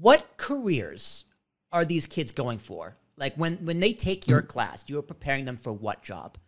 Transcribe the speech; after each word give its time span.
what 0.00 0.36
careers 0.36 1.24
are 1.72 1.84
these 1.84 2.06
kids 2.06 2.32
going 2.32 2.58
for? 2.58 2.96
Like 3.16 3.34
when 3.36 3.56
when 3.58 3.80
they 3.80 3.92
take 3.92 4.26
your 4.26 4.42
class, 4.42 4.84
you're 4.88 5.02
preparing 5.02 5.44
them 5.44 5.56
for 5.56 5.72
what 5.72 6.02
job? 6.02 6.38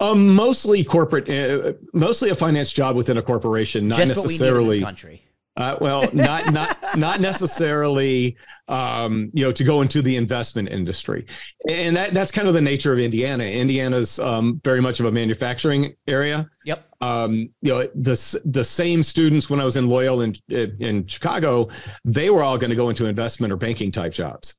Um, 0.00 0.34
mostly 0.34 0.82
corporate, 0.82 1.28
uh, 1.28 1.74
mostly 1.92 2.30
a 2.30 2.34
finance 2.34 2.72
job 2.72 2.96
within 2.96 3.18
a 3.18 3.22
corporation, 3.22 3.86
not 3.86 3.98
Just 3.98 4.16
what 4.16 4.26
we 4.26 4.32
need 4.32 4.40
in 4.40 4.40
necessarily. 4.40 4.76
this 4.76 4.84
country. 4.84 5.22
Uh, 5.60 5.76
well, 5.78 6.08
not 6.14 6.50
not 6.54 6.74
not 6.96 7.20
necessarily, 7.20 8.34
um, 8.68 9.30
you 9.34 9.44
know, 9.44 9.52
to 9.52 9.62
go 9.62 9.82
into 9.82 10.00
the 10.00 10.16
investment 10.16 10.70
industry, 10.70 11.26
and 11.68 11.94
that 11.94 12.14
that's 12.14 12.32
kind 12.32 12.48
of 12.48 12.54
the 12.54 12.60
nature 12.62 12.94
of 12.94 12.98
Indiana. 12.98 13.44
Indiana's 13.44 14.18
um, 14.20 14.58
very 14.64 14.80
much 14.80 15.00
of 15.00 15.06
a 15.06 15.12
manufacturing 15.12 15.94
area. 16.06 16.48
Yep. 16.64 16.88
Um, 17.02 17.50
you 17.60 17.72
know, 17.72 17.82
the 17.94 18.40
the 18.46 18.64
same 18.64 19.02
students 19.02 19.50
when 19.50 19.60
I 19.60 19.64
was 19.64 19.76
in 19.76 19.86
Loyola 19.86 20.24
in 20.24 20.76
in 20.80 21.06
Chicago, 21.06 21.68
they 22.06 22.30
were 22.30 22.42
all 22.42 22.56
going 22.56 22.70
to 22.70 22.76
go 22.76 22.88
into 22.88 23.04
investment 23.04 23.52
or 23.52 23.56
banking 23.56 23.92
type 23.92 24.14
jobs. 24.14 24.58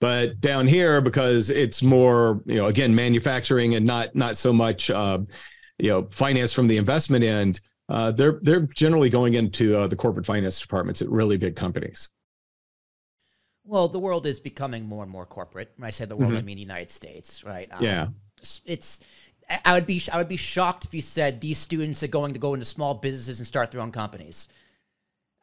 But 0.00 0.40
down 0.40 0.66
here, 0.66 1.02
because 1.02 1.50
it's 1.50 1.82
more, 1.82 2.40
you 2.46 2.54
know, 2.54 2.68
again, 2.68 2.94
manufacturing 2.94 3.74
and 3.74 3.84
not 3.84 4.14
not 4.14 4.38
so 4.38 4.50
much, 4.50 4.88
uh, 4.88 5.18
you 5.78 5.90
know, 5.90 6.08
finance 6.10 6.54
from 6.54 6.68
the 6.68 6.78
investment 6.78 7.22
end 7.22 7.60
uh, 7.90 8.12
they're 8.12 8.38
they're 8.42 8.62
generally 8.62 9.10
going 9.10 9.34
into 9.34 9.76
uh, 9.78 9.86
the 9.88 9.96
corporate 9.96 10.26
finance 10.26 10.60
departments 10.60 11.02
at 11.02 11.10
really 11.10 11.36
big 11.36 11.56
companies. 11.56 12.10
Well, 13.64 13.88
the 13.88 13.98
world 13.98 14.26
is 14.26 14.40
becoming 14.40 14.86
more 14.86 15.02
and 15.02 15.12
more 15.12 15.26
corporate. 15.26 15.72
When 15.76 15.86
I 15.86 15.90
say 15.90 16.04
the 16.04 16.16
world, 16.16 16.36
I 16.36 16.40
Mhm. 16.40 16.44
mean 16.44 16.56
the 16.56 16.62
United 16.62 16.90
States, 16.90 17.44
right? 17.44 17.68
Um, 17.72 17.82
Yeah, 17.84 18.08
it's-. 18.64 19.00
I- 19.48 19.60
I 19.64 19.74
would 19.74 19.86
be 19.86 20.00
I 20.12 20.16
would 20.18 20.28
be 20.28 20.36
shocked 20.36 20.84
if 20.84 20.94
you 20.94 21.02
said 21.02 21.40
these 21.40 21.58
students 21.58 22.02
are 22.02 22.08
going 22.08 22.32
to 22.32 22.38
go 22.38 22.54
into 22.54 22.64
small 22.66 22.94
businesses 22.94 23.38
and 23.40 23.46
start 23.46 23.70
their 23.70 23.80
own 23.80 23.92
companies. 23.92 24.48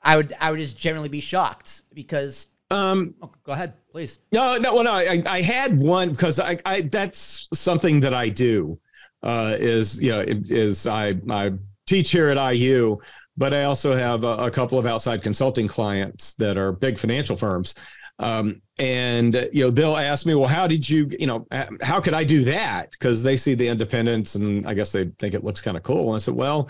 I 0.03 0.17
would 0.17 0.33
I 0.39 0.51
would 0.51 0.59
just 0.59 0.77
generally 0.77 1.09
be 1.09 1.19
shocked 1.21 1.81
because. 1.93 2.47
um, 2.71 3.15
Oh, 3.21 3.31
go 3.43 3.51
ahead, 3.53 3.73
please. 3.91 4.19
no, 4.31 4.57
no, 4.57 4.75
well, 4.75 4.83
no. 4.83 4.91
I, 4.91 5.23
I 5.25 5.41
had 5.41 5.77
one 5.77 6.11
because 6.11 6.39
I, 6.39 6.59
I 6.65 6.81
that's 6.81 7.47
something 7.53 7.99
that 8.01 8.13
I 8.13 8.29
do. 8.29 8.79
Uh, 9.23 9.55
is 9.59 10.01
you 10.01 10.11
know 10.11 10.23
is 10.27 10.85
I 10.85 11.15
I 11.29 11.51
teach 11.87 12.11
here 12.11 12.29
at 12.29 12.53
IU, 12.53 12.97
but 13.37 13.53
I 13.53 13.63
also 13.63 13.95
have 13.95 14.23
a, 14.23 14.35
a 14.35 14.51
couple 14.51 14.77
of 14.77 14.85
outside 14.85 15.23
consulting 15.23 15.67
clients 15.67 16.33
that 16.33 16.57
are 16.57 16.71
big 16.71 16.99
financial 16.99 17.35
firms. 17.35 17.73
Um, 18.19 18.61
and 18.79 19.49
you 19.53 19.63
know 19.63 19.69
they'll 19.69 19.95
ask 19.95 20.25
me, 20.25 20.33
well, 20.33 20.47
how 20.47 20.65
did 20.67 20.87
you, 20.87 21.09
you 21.19 21.27
know, 21.27 21.47
how 21.81 22.01
could 22.01 22.13
I 22.13 22.23
do 22.23 22.43
that? 22.45 22.89
Because 22.91 23.21
they 23.21 23.37
see 23.37 23.53
the 23.53 23.67
independence, 23.67 24.35
and 24.35 24.67
I 24.67 24.73
guess 24.73 24.91
they 24.91 25.05
think 25.19 25.33
it 25.33 25.43
looks 25.43 25.61
kind 25.61 25.77
of 25.77 25.83
cool. 25.83 26.07
And 26.07 26.15
I 26.15 26.17
said, 26.17 26.33
well, 26.33 26.69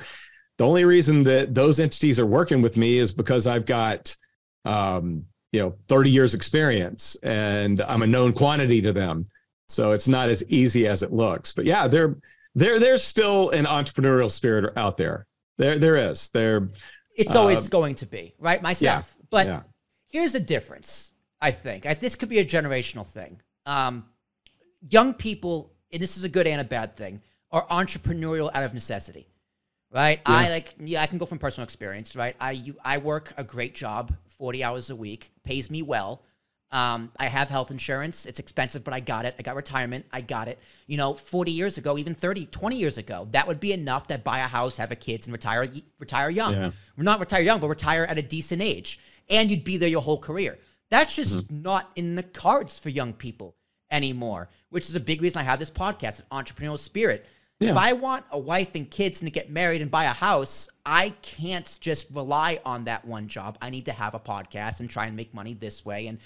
the 0.58 0.66
only 0.66 0.86
reason 0.86 1.24
that 1.24 1.56
those 1.56 1.80
entities 1.80 2.20
are 2.20 2.26
working 2.26 2.62
with 2.62 2.78
me 2.78 2.98
is 2.98 3.14
because 3.14 3.48
I've 3.48 3.66
got, 3.66 4.16
um, 4.66 5.26
you 5.52 5.62
know, 5.62 5.76
30 5.88 6.10
years 6.10 6.34
experience, 6.34 7.16
and 7.24 7.82
I'm 7.82 8.02
a 8.02 8.08
known 8.08 8.34
quantity 8.34 8.82
to 8.82 8.92
them. 8.92 9.28
So 9.70 9.92
it's 9.92 10.08
not 10.08 10.30
as 10.30 10.50
easy 10.50 10.88
as 10.88 11.04
it 11.04 11.14
looks. 11.14 11.52
But 11.52 11.66
yeah, 11.66 11.88
there, 11.88 12.18
there, 12.58 12.80
there's 12.80 13.04
still 13.04 13.52
an 13.52 13.66
entrepreneurial 13.66 14.32
spirit 14.32 14.74
out 14.76 14.98
there. 14.98 15.28
There, 15.58 15.78
there 15.80 15.96
is. 15.96 16.30
There, 16.30 16.68
It's 17.16 17.36
always 17.36 17.66
Uh, 17.66 17.70
going 17.70 17.96
to 17.96 18.06
be 18.06 18.34
right 18.40 18.62
myself, 18.62 19.16
but 19.30 19.48
yeah. 19.48 19.62
here's 20.12 20.34
the 20.34 20.40
difference. 20.40 21.12
I 21.40 21.52
think 21.52 21.86
I, 21.86 21.94
this 21.94 22.16
could 22.16 22.30
be 22.30 22.40
a 22.40 22.46
generational 22.46 23.06
thing. 23.06 23.42
Um, 23.66 24.06
young 24.82 25.14
people, 25.14 25.74
and 25.94 26.02
this 26.02 26.18
is 26.18 26.24
a 26.24 26.30
good 26.30 26.48
and 26.48 26.60
a 26.60 26.64
bad 26.64 26.96
thing, 26.96 27.22
are 27.52 27.66
entrepreneurial 27.68 28.50
out 28.54 28.64
of 28.64 28.74
necessity, 28.74 29.28
right? 29.92 30.20
I 30.26 30.50
like, 30.50 30.76
yeah, 30.80 31.02
I 31.02 31.08
can 31.08 31.18
go 31.18 31.26
from 31.26 31.38
personal 31.38 31.64
experience, 31.64 32.16
right? 32.16 32.36
I 32.40 32.52
you, 32.52 32.76
I 32.84 32.98
work 32.98 33.34
a 33.38 33.44
great 33.44 33.76
job, 33.76 34.16
forty 34.28 34.64
hours 34.64 34.90
a 34.90 34.96
week, 34.96 35.30
pays 35.44 35.70
me 35.70 35.82
well. 35.82 36.24
Um, 36.72 37.12
I 37.18 37.28
have 37.28 37.50
health 37.50 37.72
insurance. 37.72 38.26
It's 38.26 38.40
expensive, 38.40 38.84
but 38.84 38.94
I 38.94 39.00
got 39.00 39.26
it. 39.26 39.36
I 39.40 39.42
got 39.42 39.56
retirement. 39.56 40.06
I 40.12 40.20
got 40.20 40.50
it. 40.50 40.60
You 40.86 40.98
know, 40.98 41.14
40 41.14 41.52
years 41.52 41.78
ago, 41.78 41.98
even 41.98 42.14
30, 42.14 42.48
20 42.48 42.76
years 42.76 42.98
ago, 42.98 43.28
that 43.32 43.48
would 43.48 43.60
be 43.60 43.72
enough 43.72 44.08
to 44.08 44.18
buy 44.18 44.40
a 44.40 44.48
house, 44.48 44.76
have 44.78 44.92
a 44.92 44.96
kids, 44.96 45.28
and 45.28 45.34
retire 45.34 45.70
retire 46.00 46.30
young. 46.30 46.54
Yeah. 46.54 46.72
We're 46.98 47.04
not 47.04 47.20
retire 47.20 47.42
young, 47.42 47.60
but 47.60 47.70
retire 47.70 48.04
at 48.04 48.18
a 48.18 48.22
decent 48.22 48.62
age. 48.62 49.00
And 49.30 49.50
you'd 49.50 49.64
be 49.64 49.78
there 49.78 49.90
your 49.90 50.02
whole 50.02 50.20
career. 50.20 50.58
That's 50.90 51.16
just 51.16 51.52
not 51.52 51.92
in 51.96 52.16
the 52.16 52.24
cards 52.24 52.80
for 52.80 52.90
young 52.90 53.14
people 53.14 53.56
anymore, 53.92 54.50
which 54.70 54.90
is 54.90 54.96
a 54.96 55.00
big 55.00 55.22
reason 55.22 55.40
I 55.42 55.44
have 55.44 55.60
this 55.60 55.70
podcast, 55.70 56.22
Entrepreneurial 56.32 56.80
Spirit. 56.80 57.26
If 57.60 57.76
I 57.76 57.94
want 57.94 58.24
a 58.30 58.38
wife 58.38 58.76
and 58.76 58.90
kids 58.90 59.22
and 59.22 59.28
to 59.28 59.32
get 59.32 59.50
married 59.50 59.82
and 59.82 59.90
buy 59.90 60.04
a 60.04 60.14
house, 60.14 60.70
I 60.86 61.10
can't 61.24 61.78
just 61.82 62.08
rely 62.12 62.60
on 62.64 62.84
that 62.84 63.04
one 63.04 63.28
job. 63.28 63.58
I 63.62 63.72
need 63.72 63.86
to 63.86 63.92
have 63.92 64.14
a 64.14 64.20
podcast 64.20 64.80
and 64.80 64.88
try 64.90 65.08
and 65.08 65.16
make 65.16 65.34
money 65.34 65.56
this 65.56 65.84
way 65.84 66.06
and 66.06 66.20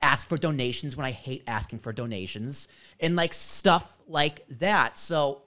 ask 0.00 0.26
for 0.26 0.38
donations 0.38 0.96
when 0.96 1.04
I 1.04 1.10
hate 1.10 1.44
asking 1.46 1.80
for 1.80 1.92
donations 1.92 2.68
and 3.00 3.16
like 3.16 3.34
stuff 3.34 3.98
like 4.08 4.46
that. 4.48 4.96
So 4.96 5.42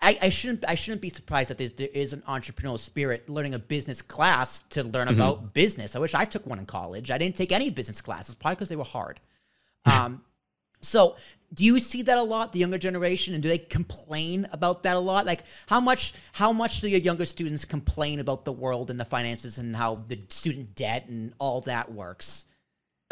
I, 0.00 0.16
I 0.22 0.28
shouldn't 0.28 0.64
I 0.68 0.76
shouldn't 0.76 1.02
be 1.02 1.08
surprised 1.08 1.50
that 1.50 1.58
there 1.58 1.88
is 1.92 2.12
an 2.12 2.22
entrepreneurial 2.28 2.78
spirit 2.78 3.28
learning 3.28 3.54
a 3.54 3.58
business 3.58 4.00
class 4.00 4.62
to 4.70 4.84
learn 4.84 5.08
about 5.08 5.54
business. 5.54 5.96
I 5.96 5.98
wish 5.98 6.14
I 6.14 6.24
took 6.24 6.46
one 6.46 6.60
in 6.60 6.66
college. 6.66 7.10
I 7.10 7.18
didn't 7.18 7.34
take 7.34 7.50
any 7.50 7.70
business 7.70 8.00
classes, 8.00 8.36
probably 8.36 8.56
because 8.56 8.68
they 8.68 8.76
were 8.76 8.84
hard. 8.84 9.20
Um, 9.84 10.22
so 10.82 11.16
do 11.54 11.64
you 11.66 11.78
see 11.80 12.02
that 12.02 12.16
a 12.16 12.22
lot, 12.22 12.52
the 12.52 12.58
younger 12.60 12.78
generation, 12.78 13.34
and 13.34 13.42
do 13.42 13.48
they 13.48 13.58
complain 13.58 14.48
about 14.52 14.82
that 14.84 14.96
a 14.96 15.00
lot? 15.00 15.26
Like 15.26 15.44
how 15.66 15.80
much 15.80 16.12
how 16.32 16.52
much 16.52 16.80
do 16.80 16.88
your 16.88 17.00
younger 17.00 17.24
students 17.26 17.64
complain 17.64 18.20
about 18.20 18.44
the 18.44 18.52
world 18.52 18.90
and 18.90 18.98
the 18.98 19.04
finances 19.04 19.58
and 19.58 19.76
how 19.76 19.96
the 20.08 20.18
student 20.28 20.74
debt 20.74 21.08
and 21.08 21.34
all 21.38 21.60
that 21.62 21.92
works? 21.92 22.46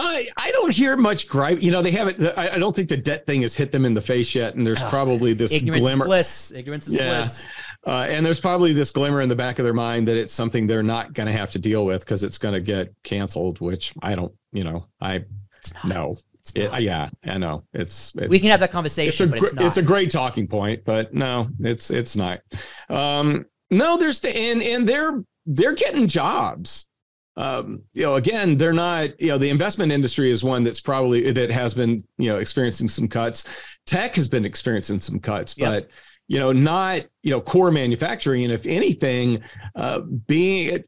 I, 0.02 0.26
I 0.38 0.50
don't 0.52 0.70
hear 0.72 0.96
much 0.96 1.28
gripe. 1.28 1.62
You 1.62 1.70
know, 1.70 1.82
they 1.82 1.90
haven't. 1.90 2.22
I, 2.38 2.54
I 2.54 2.58
don't 2.58 2.74
think 2.74 2.88
the 2.88 2.96
debt 2.96 3.26
thing 3.26 3.42
has 3.42 3.54
hit 3.54 3.70
them 3.70 3.84
in 3.84 3.92
the 3.92 4.00
face 4.00 4.34
yet, 4.34 4.54
and 4.54 4.66
there's 4.66 4.82
probably 4.84 5.34
this 5.34 5.52
Ignorance 5.52 5.84
glimmer. 5.84 6.04
is 6.04 6.08
bliss. 6.08 6.52
Ignorance 6.56 6.88
is 6.88 6.94
Yeah. 6.94 7.18
bliss. 7.18 7.46
Uh, 7.86 8.06
and 8.08 8.24
there's 8.24 8.40
probably 8.40 8.72
this 8.72 8.90
glimmer 8.90 9.20
in 9.20 9.28
the 9.28 9.36
back 9.36 9.58
of 9.58 9.64
their 9.66 9.74
mind 9.74 10.08
that 10.08 10.16
it's 10.16 10.32
something 10.32 10.66
they're 10.66 10.82
not 10.82 11.12
going 11.12 11.26
to 11.26 11.32
have 11.34 11.50
to 11.50 11.58
deal 11.58 11.84
with 11.84 12.00
because 12.00 12.24
it's 12.24 12.38
going 12.38 12.54
to 12.54 12.60
get 12.62 12.94
canceled. 13.04 13.60
Which 13.60 13.92
I 14.00 14.14
don't. 14.14 14.32
You 14.52 14.64
know, 14.64 14.86
I 15.02 15.24
It's 15.58 15.74
not. 15.74 15.84
know. 15.84 16.10
It's 16.12 16.24
It, 16.54 16.82
yeah, 16.82 17.08
I 17.24 17.38
know. 17.38 17.64
It's 17.72 18.14
it, 18.16 18.28
we 18.28 18.38
can 18.38 18.50
have 18.50 18.60
that 18.60 18.66
it's 18.66 18.74
conversation, 18.74 19.28
a 19.28 19.30
but 19.30 19.38
it's 19.38 19.54
not. 19.54 19.64
it's 19.66 19.76
a 19.76 19.82
great 19.82 20.10
talking 20.10 20.46
point, 20.46 20.84
but 20.84 21.12
no, 21.14 21.48
it's 21.60 21.90
it's 21.90 22.16
not. 22.16 22.40
Um, 22.88 23.46
no, 23.70 23.96
there's 23.96 24.24
and 24.24 24.62
and 24.62 24.86
they're 24.88 25.22
they're 25.46 25.74
getting 25.74 26.08
jobs. 26.08 26.88
Um, 27.36 27.82
you 27.92 28.02
know, 28.02 28.16
again, 28.16 28.56
they're 28.56 28.72
not. 28.72 29.20
You 29.20 29.28
know, 29.28 29.38
the 29.38 29.50
investment 29.50 29.92
industry 29.92 30.30
is 30.30 30.42
one 30.42 30.62
that's 30.62 30.80
probably 30.80 31.30
that 31.32 31.50
has 31.50 31.74
been 31.74 32.00
you 32.18 32.30
know 32.30 32.38
experiencing 32.38 32.88
some 32.88 33.08
cuts. 33.08 33.44
Tech 33.86 34.14
has 34.16 34.28
been 34.28 34.44
experiencing 34.44 35.00
some 35.00 35.20
cuts, 35.20 35.54
Yep. 35.56 35.68
but 35.70 35.90
you 36.28 36.38
know, 36.38 36.52
not 36.52 37.04
you 37.22 37.30
know 37.30 37.40
core 37.40 37.70
manufacturing. 37.70 38.44
And 38.44 38.52
if 38.52 38.66
anything, 38.66 39.42
uh, 39.74 40.00
being 40.00 40.84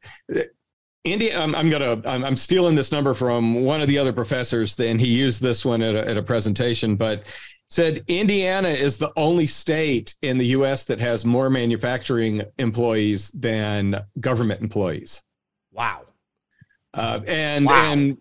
India, 1.03 1.37
I'm, 1.37 1.53
I'm 1.55 1.69
gonna, 1.69 2.01
I'm, 2.05 2.23
I'm 2.23 2.37
stealing 2.37 2.75
this 2.75 2.91
number 2.91 3.13
from 3.13 3.63
one 3.65 3.81
of 3.81 3.87
the 3.87 3.97
other 3.99 4.13
professors, 4.13 4.79
and 4.79 4.99
he 5.01 5.07
used 5.07 5.41
this 5.41 5.65
one 5.65 5.81
at 5.81 5.95
a, 5.95 6.07
at 6.07 6.17
a 6.17 6.23
presentation, 6.23 6.95
but 6.95 7.25
said 7.69 8.03
Indiana 8.07 8.69
is 8.69 8.97
the 8.97 9.11
only 9.17 9.45
state 9.47 10.15
in 10.21 10.37
the 10.37 10.45
U.S. 10.47 10.85
that 10.85 10.99
has 10.99 11.25
more 11.25 11.49
manufacturing 11.49 12.43
employees 12.57 13.31
than 13.31 13.99
government 14.19 14.61
employees. 14.61 15.23
wow. 15.71 16.03
Uh, 16.93 17.19
and 17.27 17.65
Wow. 17.65 17.91
and 17.91 18.17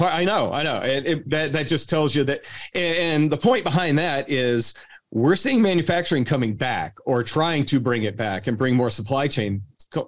I 0.00 0.24
know, 0.24 0.52
I 0.52 0.62
know, 0.64 0.78
and 0.80 1.06
it, 1.06 1.30
that 1.30 1.52
that 1.52 1.68
just 1.68 1.88
tells 1.88 2.14
you 2.14 2.24
that. 2.24 2.44
And, 2.74 3.30
the 3.30 3.36
point 3.38 3.62
behind 3.64 3.96
that 3.98 4.28
is 4.28 4.74
we're 5.12 5.36
seeing 5.36 5.62
manufacturing 5.62 6.24
coming 6.24 6.54
back 6.54 6.98
or 7.06 7.22
trying 7.22 7.64
to 7.66 7.78
bring 7.78 8.02
it 8.02 8.16
back 8.16 8.48
and 8.48 8.58
bring 8.58 8.74
more 8.74 8.90
supply 8.90 9.28
chain 9.28 9.62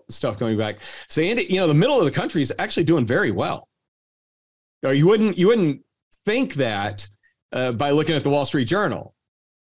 stuff 0.08 0.38
coming 0.38 0.56
back. 0.58 0.78
So, 1.08 1.22
Andy, 1.22 1.44
you 1.48 1.56
know, 1.56 1.66
the 1.66 1.74
middle 1.74 1.98
of 1.98 2.04
the 2.04 2.10
country 2.10 2.42
is 2.42 2.52
actually 2.58 2.84
doing 2.84 3.06
very 3.06 3.30
well. 3.30 3.68
Or 4.84 4.92
you 4.92 5.06
wouldn't 5.06 5.36
you 5.38 5.48
wouldn't 5.48 5.82
think 6.24 6.54
that 6.54 7.08
uh, 7.52 7.72
by 7.72 7.90
looking 7.90 8.14
at 8.14 8.22
the 8.22 8.30
Wall 8.30 8.44
Street 8.44 8.66
Journal, 8.66 9.14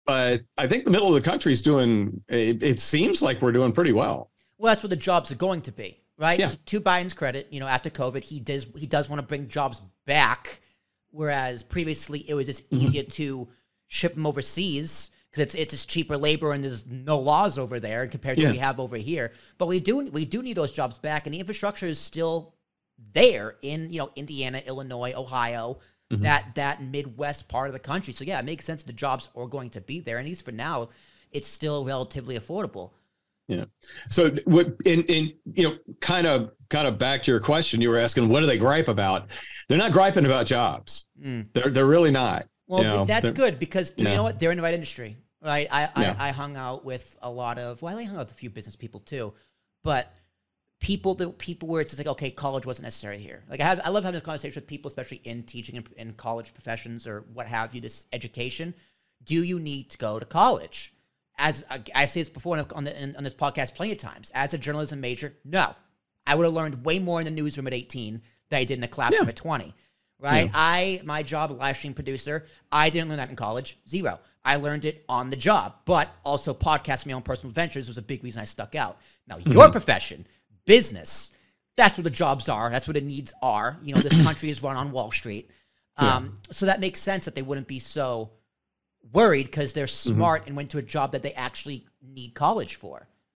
but 0.07 0.43
I 0.59 0.67
think 0.67 0.85
the 0.85 0.91
middle 0.91 1.09
of 1.09 1.15
the 1.15 1.29
country 1.29 1.53
is 1.53 1.63
doing. 1.63 2.23
It, 2.29 2.63
it 2.63 2.81
seems 2.81 3.23
like 3.23 3.43
we're 3.43 3.53
doing 3.53 3.73
pretty 3.73 3.93
well. 3.93 4.31
Well, 4.59 4.71
that's 4.71 4.83
where 4.83 4.89
the 4.89 4.97
jobs 4.97 5.33
are 5.33 5.37
going 5.37 5.63
to 5.63 5.73
be, 5.73 6.01
right? 6.19 6.39
Yeah. 6.39 6.53
To 6.67 6.81
Biden's 6.81 7.15
credit, 7.15 7.49
you 7.51 7.59
know, 7.59 7.67
after 7.67 7.91
COVID, 7.91 8.23
he 8.23 8.39
does 8.39 8.69
he 8.77 8.87
does 8.87 9.09
want 9.09 9.21
to 9.21 9.27
bring 9.27 9.49
jobs 9.49 9.83
back, 10.07 10.61
whereas 11.11 11.63
previously 11.65 12.25
it 12.29 12.35
was 12.35 12.47
just 12.47 12.69
Mm-hmm. 12.71 12.85
easier 12.85 13.03
to 13.03 13.49
ship 13.89 14.15
them 14.15 14.25
overseas 14.27 15.11
because 15.33 15.43
it's 15.43 15.55
it's 15.55 15.71
just 15.73 15.89
cheaper 15.89 16.17
labor 16.17 16.53
and 16.53 16.63
there's 16.63 16.87
no 16.87 17.19
laws 17.19 17.59
over 17.59 17.81
there 17.81 18.07
compared 18.07 18.37
to 18.37 18.43
Yeah. 18.43 18.49
what 18.49 18.53
we 18.55 18.59
have 18.59 18.81
over 18.81 18.97
here. 18.97 19.33
But 19.59 19.67
we 19.67 19.81
do 19.81 20.09
we 20.11 20.25
do 20.25 20.43
need 20.43 20.57
those 20.57 20.73
jobs 20.73 20.99
back, 20.99 21.27
and 21.27 21.35
the 21.35 21.41
infrastructure 21.41 21.87
is 21.87 21.99
still 21.99 22.55
there 23.15 23.57
in 23.63 23.93
you 23.93 23.99
know 23.99 24.11
Indiana, 24.17 24.63
Illinois, 24.67 25.13
Ohio. 25.17 25.79
Mm-hmm. 26.13 26.25
That 26.25 26.55
that 26.57 26.83
Midwest 26.83 27.49
part 27.49 27.69
of 27.69 27.73
the 27.73 27.79
country. 27.79 28.13
So 28.13 28.25
yeah, 28.25 28.39
it 28.39 28.45
makes 28.45 28.67
sense 28.67 28.83
the 28.83 28.93
jobs 28.93 29.29
are 29.35 29.47
going 29.47 29.71
to 29.71 29.81
be 29.81 30.01
there. 30.01 30.19
And 30.19 30.27
at 30.27 30.29
least 30.29 30.45
for 30.45 30.53
now, 30.53 30.91
it's 31.31 31.49
still 31.49 31.87
relatively 31.87 32.39
affordable. 32.39 32.91
Yeah. 33.49 33.65
So 34.11 34.31
what 34.45 34.75
in 34.85 35.05
in 35.05 35.33
you 35.55 35.63
know 35.65 35.79
kind 36.01 36.27
of 36.27 36.53
kind 36.69 36.87
of 36.87 36.99
back 36.99 37.23
to 37.23 37.31
your 37.31 37.41
question 37.41 37.81
you 37.81 37.89
were 37.89 37.99
asking 37.99 38.29
what 38.29 38.41
do 38.41 38.47
they 38.47 38.59
gripe 38.59 38.89
about? 38.89 39.31
they're 39.69 39.79
not 39.79 39.93
griping 39.93 40.27
about 40.27 40.45
jobs. 40.45 41.07
Mm. 41.23 41.47
They're 41.55 41.71
they're 41.71 41.87
really 41.87 42.11
not. 42.11 42.47
Well, 42.73 42.83
you 42.83 42.89
know, 42.89 43.05
that's 43.05 43.29
good 43.31 43.59
because 43.59 43.93
you 43.97 44.05
know 44.05 44.23
what? 44.23 44.41
They're 44.41 44.51
in 44.51 44.57
the 44.57 44.63
right 44.63 44.75
industry, 44.75 45.17
right? 45.43 45.69
I, 45.71 45.83
Yeah. 45.97 46.17
I 46.19 46.29
I 46.29 46.33
hung 46.33 46.57
out 46.57 46.85
with 46.85 47.17
a 47.23 47.31
lot 47.31 47.59
of 47.59 47.83
well, 47.83 47.97
I 47.99 48.05
hung 48.05 48.17
out 48.17 48.21
with 48.27 48.33
a 48.33 48.35
few 48.35 48.51
business 48.51 48.77
people 48.77 49.01
too, 49.01 49.35
but 49.85 50.13
people 50.81 51.15
that 51.15 51.39
people 51.39 51.69
where 51.69 51.81
it's 51.81 51.97
like 51.97 52.07
okay, 52.07 52.31
college 52.31 52.67
wasn't 52.67 52.85
necessary 52.85 53.19
here. 53.19 53.45
Like 53.49 53.61
I 53.61 53.65
have, 53.65 53.81
I 53.85 53.91
love 53.91 54.05
having 54.05 54.15
this 54.19 54.25
conversation 54.25 54.61
with 54.61 54.67
people, 54.67 54.89
especially 54.89 55.21
in 55.25 55.43
teaching 55.45 55.77
in, 55.77 55.85
in 55.97 56.13
college 56.15 56.55
professions 56.55 57.07
or 57.07 57.25
what 57.33 57.47
have 57.47 57.75
you. 57.75 57.81
This 57.81 58.07
education, 58.13 58.75
do 59.23 59.43
you 59.43 59.61
need 59.61 59.91
to 59.91 59.99
go 59.99 60.19
to 60.19 60.27
college? 60.27 60.93
As 61.39 61.65
I- 61.71 61.83
I've 61.95 62.11
said 62.11 62.21
this 62.23 62.29
before 62.29 62.59
on, 62.59 62.67
on, 62.75 62.85
the, 62.85 63.15
on 63.17 63.25
this 63.25 63.35
podcast 63.35 63.75
plenty 63.75 63.93
of 63.93 63.99
times, 63.99 64.31
as 64.35 64.53
a 64.55 64.59
journalism 64.59 65.01
major, 65.01 65.35
no, 65.45 65.75
I 66.27 66.35
would 66.35 66.45
have 66.45 66.53
learned 66.53 66.85
way 66.85 66.99
more 66.99 67.21
in 67.21 67.25
the 67.25 67.31
newsroom 67.31 67.67
at 67.67 67.73
18 67.75 68.21
than 68.51 68.59
I 68.59 68.65
did 68.65 68.75
in 68.75 68.81
the 68.81 68.89
classroom 68.89 69.23
Yeah. 69.25 69.29
at 69.31 69.37
20 69.37 69.75
right? 70.23 70.51
I 70.55 71.01
my 71.05 71.23
job, 71.23 71.51
live 71.51 71.77
stream 71.77 71.95
producer, 71.95 72.47
I 72.71 72.91
didn't 72.91 73.09
learn 73.09 73.19
that 73.19 73.31
in 73.31 73.37
college, 73.37 73.79
zero. 73.89 74.21
I 74.45 74.57
learned 74.57 74.85
it 74.85 75.05
on 75.09 75.31
the 75.31 75.37
job, 75.37 75.75
but 75.85 76.09
also 76.25 76.53
podcasting 76.55 77.07
my 77.07 77.13
own 77.13 77.23
personal 77.23 77.51
adventures 77.51 77.87
was 77.89 77.99
a 77.99 78.03
big 78.03 78.25
reason 78.25 78.43
I 78.43 78.45
stuck 78.45 78.75
out. 78.75 78.99
Now, 79.29 79.39
your 79.39 79.71
profession, 79.71 80.27
business, 80.65 81.31
that's 81.77 81.97
what 81.97 82.05
the 82.05 82.11
jobs 82.11 82.49
are. 82.49 82.69
That's 82.71 82.89
what 82.89 82.95
the 82.95 83.01
needs 83.01 83.33
are. 83.41 83.79
You 83.83 83.95
know, 83.95 84.01
this 84.01 84.21
country 84.25 84.51
is 84.51 84.63
run 84.63 84.77
on 84.77 84.91
Wall 84.91 85.11
Street, 85.13 85.51
um, 85.97 86.37
so 86.51 86.67
that 86.67 86.81
makes 86.81 87.01
sense 87.01 87.27
that 87.27 87.35
they 87.35 87.43
wouldn't 87.43 87.69
be 87.69 87.79
so 87.79 88.31
worried 89.13 89.45
because 89.45 89.73
they're 89.73 89.87
smart 89.87 90.45
and 90.47 90.57
went 90.57 90.71
to 90.71 90.79
a 90.79 90.83
job 90.83 91.13
that 91.13 91.23
they 91.23 91.33
actually 91.33 91.87
need 92.03 92.35
college 92.35 92.77
for. 92.77 93.09